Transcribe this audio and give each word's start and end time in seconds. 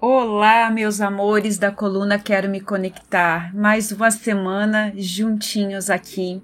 Olá, 0.00 0.70
meus 0.70 1.00
amores 1.00 1.58
da 1.58 1.72
coluna 1.72 2.20
Quero 2.20 2.48
Me 2.48 2.60
Conectar. 2.60 3.52
Mais 3.52 3.90
uma 3.90 4.12
semana 4.12 4.92
juntinhos 4.96 5.90
aqui. 5.90 6.40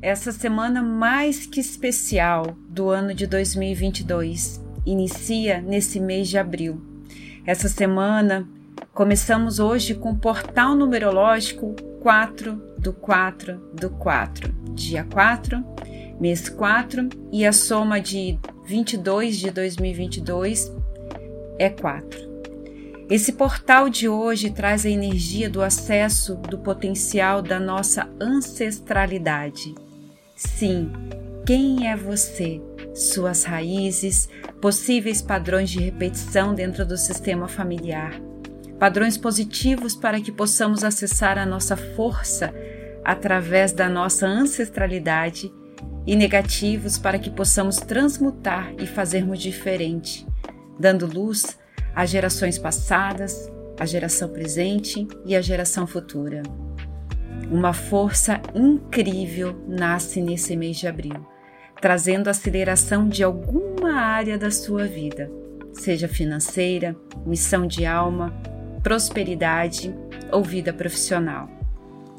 Essa 0.00 0.30
semana 0.30 0.80
mais 0.80 1.44
que 1.44 1.58
especial 1.58 2.54
do 2.68 2.88
ano 2.88 3.12
de 3.12 3.26
2022 3.26 4.64
inicia 4.86 5.60
nesse 5.60 5.98
mês 5.98 6.28
de 6.28 6.38
abril. 6.38 6.80
Essa 7.44 7.68
semana 7.68 8.48
começamos 8.94 9.58
hoje 9.58 9.92
com 9.92 10.12
o 10.12 10.18
portal 10.18 10.76
numerológico 10.76 11.74
4 12.00 12.54
do 12.78 12.92
4 12.92 13.56
do 13.74 13.90
4, 13.90 14.52
dia 14.72 15.02
4 15.02 15.64
mês 16.20 16.50
4, 16.50 17.08
e 17.32 17.46
a 17.46 17.52
soma 17.52 17.98
de 17.98 18.38
22 18.66 19.38
de 19.38 19.50
2022 19.50 20.70
é 21.58 21.70
4. 21.70 22.30
Esse 23.08 23.32
portal 23.32 23.88
de 23.88 24.08
hoje 24.08 24.50
traz 24.50 24.86
a 24.86 24.90
energia 24.90 25.48
do 25.50 25.62
acesso 25.62 26.36
do 26.36 26.58
potencial 26.58 27.42
da 27.42 27.58
nossa 27.58 28.08
ancestralidade. 28.20 29.74
Sim, 30.36 30.92
quem 31.44 31.88
é 31.88 31.96
você? 31.96 32.60
Suas 32.94 33.44
raízes, 33.44 34.28
possíveis 34.60 35.22
padrões 35.22 35.70
de 35.70 35.80
repetição 35.80 36.54
dentro 36.54 36.84
do 36.84 36.96
sistema 36.96 37.48
familiar, 37.48 38.20
padrões 38.78 39.16
positivos 39.16 39.96
para 39.96 40.20
que 40.20 40.30
possamos 40.30 40.84
acessar 40.84 41.38
a 41.38 41.46
nossa 41.46 41.76
força 41.76 42.54
através 43.04 43.72
da 43.72 43.88
nossa 43.88 44.26
ancestralidade 44.26 45.52
e 46.06 46.16
negativos 46.16 46.98
para 46.98 47.18
que 47.18 47.30
possamos 47.30 47.76
transmutar 47.76 48.72
e 48.78 48.86
fazermos 48.86 49.38
diferente, 49.38 50.26
dando 50.78 51.06
luz 51.06 51.58
às 51.94 52.10
gerações 52.10 52.58
passadas, 52.58 53.50
à 53.78 53.84
geração 53.84 54.28
presente 54.28 55.06
e 55.24 55.36
à 55.36 55.40
geração 55.40 55.86
futura. 55.86 56.42
Uma 57.50 57.72
força 57.72 58.40
incrível 58.54 59.62
nasce 59.66 60.20
nesse 60.20 60.56
mês 60.56 60.76
de 60.76 60.86
abril, 60.86 61.26
trazendo 61.80 62.28
aceleração 62.28 63.08
de 63.08 63.22
alguma 63.22 63.94
área 63.94 64.38
da 64.38 64.50
sua 64.50 64.86
vida, 64.86 65.30
seja 65.72 66.06
financeira, 66.06 66.96
missão 67.26 67.66
de 67.66 67.86
alma, 67.86 68.32
prosperidade 68.82 69.94
ou 70.30 70.42
vida 70.42 70.72
profissional. 70.72 71.48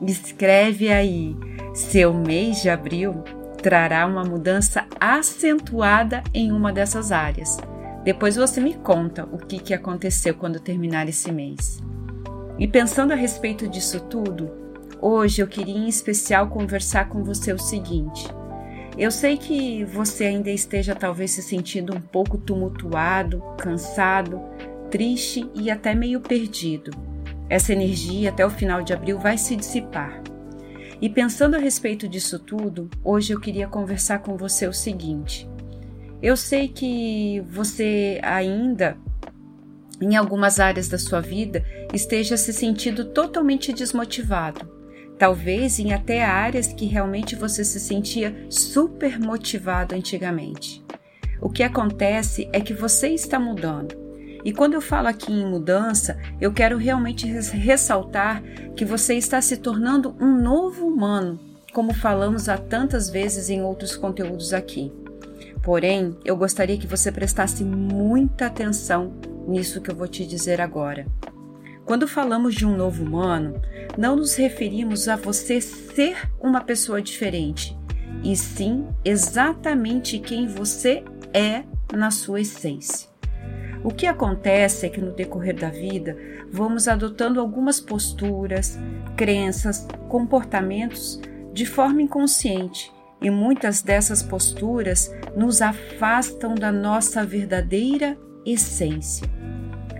Escreve 0.05 0.89
aí, 0.89 1.35
seu 1.73 2.13
mês 2.13 2.61
de 2.61 2.69
abril 2.69 3.23
trará 3.61 4.05
uma 4.05 4.23
mudança 4.23 4.85
acentuada 4.99 6.23
em 6.33 6.51
uma 6.51 6.73
dessas 6.73 7.11
áreas. 7.11 7.57
Depois 8.03 8.35
você 8.35 8.59
me 8.59 8.73
conta 8.73 9.25
o 9.31 9.37
que, 9.37 9.59
que 9.59 9.73
aconteceu 9.73 10.33
quando 10.33 10.59
terminar 10.59 11.07
esse 11.07 11.31
mês. 11.31 11.79
E 12.57 12.67
pensando 12.67 13.13
a 13.13 13.15
respeito 13.15 13.67
disso 13.67 13.99
tudo, 13.99 14.51
hoje 14.99 15.41
eu 15.41 15.47
queria 15.47 15.77
em 15.77 15.87
especial 15.87 16.47
conversar 16.47 17.09
com 17.09 17.23
você 17.23 17.53
o 17.53 17.59
seguinte. 17.59 18.27
Eu 18.97 19.11
sei 19.11 19.37
que 19.37 19.85
você 19.85 20.25
ainda 20.25 20.49
esteja 20.49 20.95
talvez 20.95 21.31
se 21.31 21.41
sentindo 21.41 21.95
um 21.95 22.01
pouco 22.01 22.37
tumultuado, 22.37 23.41
cansado, 23.57 24.41
triste 24.89 25.49
e 25.53 25.71
até 25.71 25.95
meio 25.95 26.19
perdido. 26.19 26.91
Essa 27.47 27.73
energia 27.73 28.29
até 28.29 28.45
o 28.45 28.49
final 28.49 28.81
de 28.81 28.93
abril 28.93 29.19
vai 29.19 29.37
se 29.37 29.55
dissipar. 29.55 30.21
E 31.01 31.09
pensando 31.09 31.55
a 31.55 31.59
respeito 31.59 32.07
disso 32.07 32.37
tudo, 32.37 32.87
hoje 33.03 33.33
eu 33.33 33.39
queria 33.39 33.67
conversar 33.67 34.19
com 34.19 34.37
você 34.37 34.67
o 34.67 34.73
seguinte. 34.73 35.49
Eu 36.21 36.37
sei 36.37 36.67
que 36.67 37.41
você 37.49 38.19
ainda, 38.21 38.95
em 39.99 40.15
algumas 40.15 40.59
áreas 40.59 40.87
da 40.87 40.99
sua 40.99 41.19
vida, 41.19 41.65
esteja 41.91 42.37
se 42.37 42.53
sentindo 42.53 43.05
totalmente 43.05 43.73
desmotivado. 43.73 44.69
Talvez 45.17 45.79
em 45.79 45.91
até 45.91 46.23
áreas 46.23 46.67
que 46.67 46.85
realmente 46.85 47.35
você 47.35 47.65
se 47.65 47.79
sentia 47.79 48.45
super 48.47 49.19
motivado 49.19 49.95
antigamente. 49.95 50.83
O 51.41 51.49
que 51.49 51.63
acontece 51.63 52.47
é 52.53 52.61
que 52.61 52.75
você 52.75 53.09
está 53.09 53.39
mudando 53.39 54.00
e 54.43 54.51
quando 54.51 54.73
eu 54.73 54.81
falo 54.81 55.07
aqui 55.07 55.31
em 55.31 55.45
mudança, 55.45 56.17
eu 56.39 56.51
quero 56.51 56.77
realmente 56.77 57.27
ressaltar 57.27 58.41
que 58.75 58.83
você 58.83 59.15
está 59.15 59.41
se 59.41 59.57
tornando 59.57 60.15
um 60.19 60.41
novo 60.41 60.87
humano, 60.87 61.39
como 61.73 61.93
falamos 61.93 62.49
há 62.49 62.57
tantas 62.57 63.09
vezes 63.09 63.49
em 63.49 63.61
outros 63.61 63.95
conteúdos 63.95 64.53
aqui. 64.53 64.91
Porém, 65.61 66.17
eu 66.25 66.35
gostaria 66.35 66.77
que 66.77 66.87
você 66.87 67.11
prestasse 67.11 67.63
muita 67.63 68.47
atenção 68.47 69.13
nisso 69.47 69.81
que 69.81 69.91
eu 69.91 69.95
vou 69.95 70.07
te 70.07 70.25
dizer 70.25 70.59
agora. 70.59 71.05
Quando 71.85 72.07
falamos 72.07 72.55
de 72.55 72.65
um 72.65 72.75
novo 72.75 73.03
humano, 73.03 73.61
não 73.97 74.15
nos 74.15 74.35
referimos 74.35 75.07
a 75.07 75.15
você 75.15 75.59
ser 75.59 76.29
uma 76.39 76.61
pessoa 76.61 77.01
diferente, 77.01 77.77
e 78.23 78.35
sim 78.35 78.87
exatamente 79.03 80.19
quem 80.19 80.47
você 80.47 81.03
é 81.33 81.63
na 81.93 82.09
sua 82.09 82.41
essência. 82.41 83.10
O 83.83 83.89
que 83.89 84.05
acontece 84.05 84.85
é 84.85 84.89
que 84.89 85.01
no 85.01 85.11
decorrer 85.11 85.55
da 85.55 85.69
vida 85.69 86.15
vamos 86.51 86.87
adotando 86.87 87.39
algumas 87.39 87.79
posturas, 87.79 88.77
crenças, 89.15 89.87
comportamentos 90.07 91.19
de 91.51 91.65
forma 91.65 92.01
inconsciente 92.01 92.91
e 93.21 93.29
muitas 93.29 93.81
dessas 93.81 94.21
posturas 94.21 95.13
nos 95.35 95.61
afastam 95.61 96.55
da 96.55 96.71
nossa 96.71 97.25
verdadeira 97.25 98.17
essência. 98.45 99.27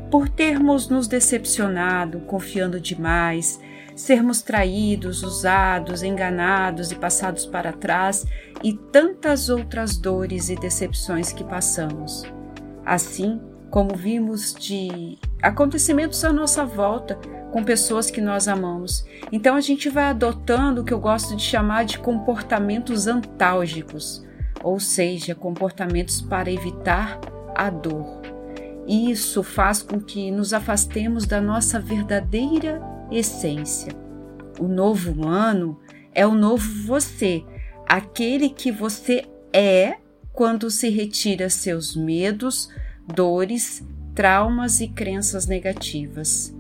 Por 0.10 0.28
termos 0.30 0.90
nos 0.90 1.08
decepcionado, 1.08 2.20
confiando 2.22 2.80
demais, 2.80 3.60
sermos 3.96 4.42
traídos, 4.42 5.24
usados, 5.24 6.04
enganados 6.04 6.92
e 6.92 6.96
passados 6.96 7.46
para 7.46 7.72
trás 7.72 8.26
e 8.64 8.74
tantas 8.74 9.50
outras 9.50 9.98
dores 9.98 10.50
e 10.50 10.56
decepções 10.56 11.32
que 11.32 11.44
passamos. 11.44 12.24
Assim, 12.86 13.40
como 13.72 13.96
vimos 13.96 14.54
de 14.54 15.18
acontecimentos 15.42 16.24
à 16.26 16.34
nossa 16.34 16.66
volta 16.66 17.16
com 17.52 17.64
pessoas 17.64 18.12
que 18.12 18.20
nós 18.20 18.48
amamos. 18.50 19.06
Então 19.32 19.56
a 19.56 19.62
gente 19.62 19.90
vai 19.90 20.04
adotando 20.06 20.82
o 20.82 20.84
que 20.84 20.94
eu 20.94 21.00
gosto 21.00 21.36
de 21.36 21.42
chamar 21.42 21.86
de 21.86 21.98
comportamentos 21.98 23.08
antálgicos, 23.08 24.24
ou 24.62 24.80
seja, 24.80 25.34
comportamentos 25.34 26.22
para 26.22 26.52
evitar 26.52 27.20
a 27.56 27.70
dor. 27.70 28.22
Isso 28.86 29.42
faz 29.42 29.82
com 29.82 30.00
que 30.00 30.32
nos 30.32 30.54
afastemos 30.54 31.26
da 31.26 31.40
nossa 31.40 31.80
verdadeira 31.80 32.82
essência. 33.10 33.94
O 34.60 34.68
novo 34.68 35.28
ano 35.28 35.80
é 36.14 36.28
o 36.28 36.34
novo 36.34 36.70
você, 36.86 37.44
aquele 37.88 38.50
que 38.50 38.72
você 38.72 39.24
é 39.54 39.98
quando 40.34 40.70
se 40.70 40.90
retira 40.90 41.50
seus 41.50 41.96
medos, 41.96 42.70
dores, 43.12 43.84
traumas 44.16 44.82
e 44.82 44.88
crenças 44.88 45.46
negativas. 45.46 46.54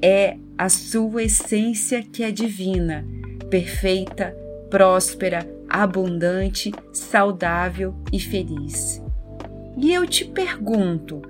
É 0.00 0.36
a 0.56 0.68
sua 0.68 1.24
essência 1.24 2.02
que 2.02 2.22
é 2.22 2.30
divina, 2.30 3.06
perfeita, 3.50 4.36
próspera, 4.70 5.48
abundante, 5.68 6.72
saudável 6.92 7.94
e 8.12 8.20
feliz. 8.20 9.02
E 9.76 9.92
eu 9.92 10.06
te 10.06 10.24
pergunto: 10.24 11.22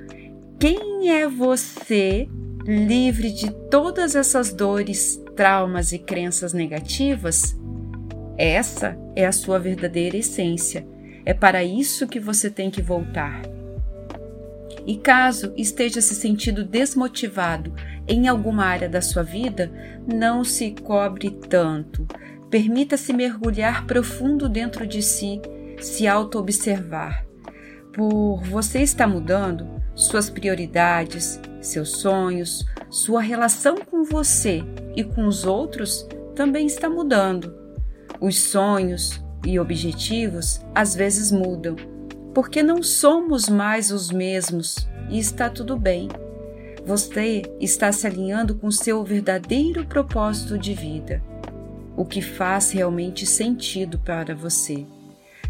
quem 0.59 1.11
é 1.11 1.28
você 1.28 2.28
livre 2.65 3.31
de 3.31 3.50
todas 3.71 4.15
essas 4.15 4.53
dores, 4.53 5.22
traumas 5.37 5.93
e 5.93 5.99
crenças 5.99 6.53
negativas? 6.53 7.56
Essa 8.37 8.97
é 9.17 9.27
a 9.27 9.33
sua 9.33 9.59
verdadeira 9.59 10.17
essência. 10.17 10.87
É 11.25 11.34
para 11.34 11.62
isso 11.65 12.06
que 12.06 12.20
você 12.20 12.49
tem 12.49 12.70
que 12.70 12.81
voltar. 12.81 13.43
E 14.88 14.96
caso 14.96 15.52
esteja 15.55 16.00
se 16.00 16.14
sentindo 16.14 16.64
desmotivado 16.64 17.75
em 18.08 18.26
alguma 18.26 18.64
área 18.64 18.88
da 18.88 19.02
sua 19.02 19.23
vida, 19.23 19.70
não 20.11 20.43
se 20.43 20.70
cobre 20.70 21.31
tanto. 21.31 22.06
Permita-se 22.49 23.12
mergulhar 23.12 23.85
profundo 23.85 24.49
dentro 24.49 24.87
de 24.87 25.02
si, 25.02 25.43
se 25.79 26.06
auto-observar. 26.06 27.23
Por 27.93 28.43
você 28.44 28.81
estar 28.81 29.06
mudando, 29.06 29.69
suas 29.94 30.31
prioridades, 30.31 31.38
seus 31.61 32.00
sonhos, 32.00 32.64
sua 32.88 33.20
relação 33.20 33.76
com 33.76 34.05
você 34.05 34.62
e 34.96 35.05
com 35.05 35.26
os 35.26 35.44
outros 35.44 36.08
também 36.35 36.67
está 36.67 36.88
mudando. 36.88 37.55
Os 38.19 38.38
sonhos 38.40 39.23
e 39.44 39.61
objetivos 39.61 40.62
às 40.75 40.94
vezes 40.94 41.31
mudam 41.31 41.76
porque 42.38 42.62
não 42.62 42.85
somos 42.85 43.49
mais 43.49 43.90
os 43.90 44.12
mesmos 44.12 44.88
e 45.11 45.19
está 45.19 45.50
tudo 45.50 45.76
bem. 45.76 46.08
Você 46.87 47.43
está 47.61 47.90
se 47.90 48.06
alinhando 48.06 48.55
com 48.55 48.70
seu 48.70 49.02
verdadeiro 49.02 49.85
propósito 49.85 50.56
de 50.56 50.73
vida, 50.73 51.20
o 51.96 52.05
que 52.05 52.23
faz 52.23 52.70
realmente 52.70 53.26
sentido 53.26 53.99
para 53.99 54.37
você. 54.37 54.87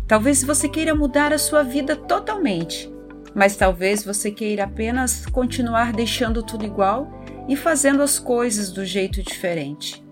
Talvez 0.06 0.43
você 0.43 0.67
queira 0.67 0.94
mudar 0.94 1.31
a 1.31 1.37
sua 1.37 1.62
vida 1.62 1.94
totalmente, 1.94 2.90
mas 3.35 3.55
talvez 3.55 4.02
você 4.02 4.31
queira 4.31 4.64
apenas 4.64 5.26
continuar 5.26 5.93
deixando 5.93 6.43
tudo 6.43 6.64
igual 6.64 7.23
e 7.46 7.55
fazendo 7.55 8.02
as 8.02 8.19
coisas 8.19 8.73
do 8.73 8.82
jeito 8.82 9.23
diferente. 9.23 10.02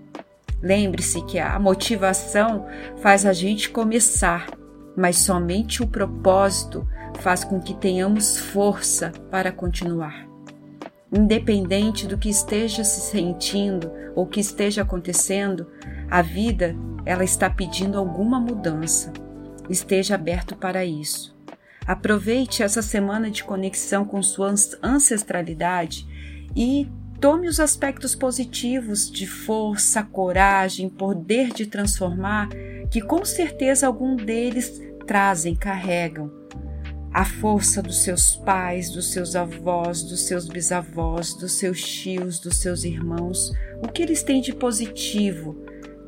Lembre-se 0.60 1.24
que 1.24 1.38
a 1.38 1.58
motivação 1.58 2.66
faz 3.00 3.24
a 3.24 3.32
gente 3.32 3.70
começar, 3.70 4.46
mas 4.96 5.18
somente 5.18 5.82
o 5.82 5.86
propósito 5.86 6.88
faz 7.20 7.44
com 7.44 7.60
que 7.60 7.74
tenhamos 7.74 8.38
força 8.38 9.12
para 9.30 9.52
continuar. 9.52 10.26
Independente 11.12 12.06
do 12.06 12.18
que 12.18 12.28
esteja 12.28 12.82
se 12.82 13.10
sentindo 13.10 13.92
ou 14.14 14.26
que 14.26 14.40
esteja 14.40 14.82
acontecendo, 14.82 15.70
a 16.10 16.22
vida 16.22 16.74
ela 17.04 17.24
está 17.24 17.48
pedindo 17.48 17.98
alguma 17.98 18.40
mudança. 18.40 19.12
Esteja 19.68 20.14
aberto 20.14 20.56
para 20.56 20.84
isso. 20.84 21.36
Aproveite 21.86 22.62
essa 22.62 22.82
semana 22.82 23.30
de 23.30 23.44
conexão 23.44 24.04
com 24.04 24.20
sua 24.20 24.52
ancestralidade 24.82 26.06
e 26.54 26.88
tome 27.20 27.48
os 27.48 27.60
aspectos 27.60 28.14
positivos 28.14 29.10
de 29.10 29.26
força, 29.26 30.02
coragem, 30.02 30.88
poder 30.88 31.52
de 31.52 31.66
transformar, 31.66 32.48
que 32.90 33.00
com 33.00 33.24
certeza 33.24 33.86
algum 33.86 34.16
deles 34.16 34.82
trazem, 35.06 35.54
carregam 35.54 36.30
a 37.16 37.24
força 37.24 37.80
dos 37.80 38.02
seus 38.02 38.36
pais, 38.36 38.90
dos 38.90 39.10
seus 39.10 39.34
avós, 39.34 40.02
dos 40.02 40.26
seus 40.26 40.46
bisavós, 40.46 41.32
dos 41.32 41.52
seus 41.52 41.80
tios, 41.80 42.38
dos 42.38 42.58
seus 42.58 42.84
irmãos, 42.84 43.52
o 43.82 43.88
que 43.88 44.02
eles 44.02 44.22
têm 44.22 44.42
de 44.42 44.52
positivo. 44.52 45.56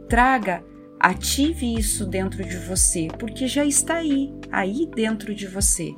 Traga, 0.06 0.62
ative 1.00 1.74
isso 1.78 2.04
dentro 2.04 2.44
de 2.44 2.58
você, 2.58 3.08
porque 3.18 3.48
já 3.48 3.64
está 3.64 3.94
aí, 3.94 4.30
aí 4.52 4.86
dentro 4.94 5.34
de 5.34 5.46
você. 5.46 5.94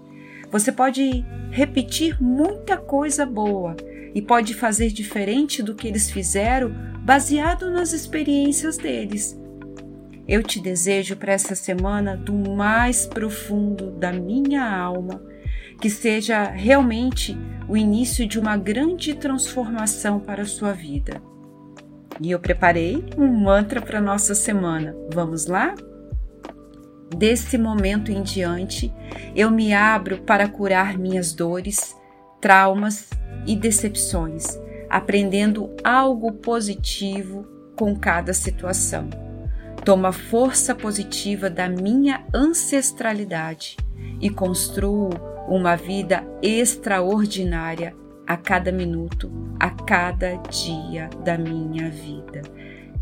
Você 0.49 0.71
pode 0.71 1.25
repetir 1.51 2.23
muita 2.23 2.77
coisa 2.77 3.27
boa 3.27 3.77
e 4.15 4.23
pode 4.23 4.55
fazer 4.55 4.93
diferente 4.93 5.61
do 5.61 5.75
que 5.75 5.89
eles 5.89 6.09
fizeram, 6.09 6.73
baseado 7.01 7.69
nas 7.69 7.93
experiências 7.93 8.77
deles. 8.77 9.40
Eu 10.31 10.45
te 10.45 10.61
desejo 10.61 11.17
para 11.17 11.33
essa 11.33 11.57
semana 11.57 12.17
do 12.17 12.33
mais 12.33 13.05
profundo 13.05 13.91
da 13.91 14.13
minha 14.13 14.65
alma, 14.65 15.21
que 15.81 15.91
seja 15.91 16.45
realmente 16.45 17.37
o 17.69 17.77
início 17.77 18.25
de 18.29 18.39
uma 18.39 18.57
grande 18.57 19.13
transformação 19.13 20.21
para 20.21 20.43
a 20.43 20.47
sua 20.47 20.73
vida. 20.73 21.21
E 22.21 22.31
eu 22.31 22.39
preparei 22.39 23.05
um 23.19 23.27
mantra 23.27 23.83
para 23.83 24.01
nossa 24.01 24.33
semana. 24.33 24.95
Vamos 25.13 25.47
lá? 25.47 25.75
Desse 27.17 27.59
momento 27.59 28.13
em 28.13 28.23
diante, 28.23 28.93
eu 29.35 29.51
me 29.51 29.75
abro 29.75 30.19
para 30.19 30.47
curar 30.47 30.97
minhas 30.97 31.33
dores, 31.33 31.97
traumas 32.41 33.11
e 33.49 33.57
decepções, 33.57 34.57
aprendendo 34.89 35.75
algo 35.83 36.35
positivo 36.35 37.45
com 37.75 37.97
cada 37.97 38.33
situação. 38.33 39.30
Tomo 39.85 40.07
a 40.07 40.13
força 40.13 40.75
positiva 40.75 41.49
da 41.49 41.69
minha 41.69 42.25
ancestralidade 42.35 43.77
e 44.21 44.29
construo 44.29 45.11
uma 45.49 45.75
vida 45.77 46.23
extraordinária 46.43 47.95
a 48.27 48.37
cada 48.37 48.71
minuto, 48.71 49.31
a 49.59 49.71
cada 49.71 50.37
dia 50.49 51.09
da 51.25 51.37
minha 51.37 51.91
vida. 51.91 52.43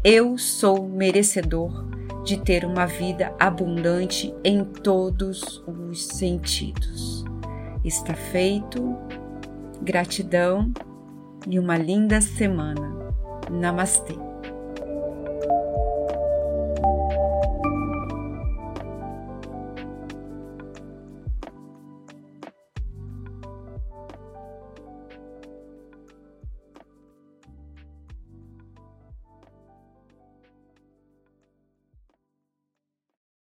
Eu 0.03 0.39
sou 0.39 0.89
merecedor 0.89 1.87
de 2.25 2.39
ter 2.39 2.65
uma 2.65 2.87
vida 2.87 3.35
abundante 3.39 4.35
em 4.45 4.65
todos 4.65 5.63
os 5.67 6.07
sentidos. 6.07 7.25
Está 7.85 8.15
feito. 8.15 8.97
Gratidão 9.83 10.73
e 11.49 11.59
uma 11.59 11.77
linda 11.77 12.21
semana. 12.21 13.13
Namastê. 13.51 14.28